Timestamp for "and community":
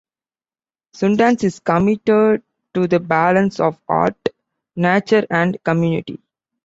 5.29-6.19